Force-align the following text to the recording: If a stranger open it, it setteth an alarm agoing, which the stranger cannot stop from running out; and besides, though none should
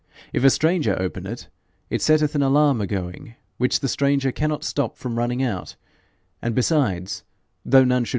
If 0.33 0.43
a 0.43 0.49
stranger 0.49 0.99
open 0.99 1.27
it, 1.27 1.47
it 1.91 2.01
setteth 2.01 2.33
an 2.33 2.41
alarm 2.41 2.81
agoing, 2.81 3.35
which 3.59 3.81
the 3.81 3.87
stranger 3.87 4.31
cannot 4.31 4.63
stop 4.63 4.97
from 4.97 5.15
running 5.15 5.43
out; 5.43 5.75
and 6.41 6.55
besides, 6.55 7.23
though 7.63 7.83
none 7.83 8.05
should 8.05 8.09